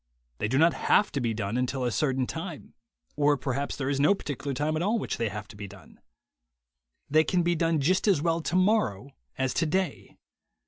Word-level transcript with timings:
They 0.39 0.47
do 0.47 0.57
not 0.57 0.73
have 0.73 1.11
to 1.11 1.21
be 1.21 1.31
done 1.35 1.57
until 1.57 1.83
a 1.85 1.91
certain 1.91 2.25
time, 2.25 2.73
or 3.15 3.37
perhaps 3.37 3.75
there 3.75 3.87
is 3.87 3.99
no 3.99 4.15
particular 4.15 4.51
time 4.51 4.75
at 4.75 4.81
all 4.81 4.95
at 4.95 4.99
which 4.99 5.17
they 5.17 5.29
have 5.29 5.47
to 5.49 5.55
be 5.55 5.67
done. 5.67 5.99
They 7.07 7.23
can 7.23 7.43
be 7.43 7.53
done 7.53 7.79
just 7.79 8.07
as 8.07 8.19
well 8.19 8.41
tomorrow 8.41 9.11
as 9.37 9.53
today. 9.53 10.17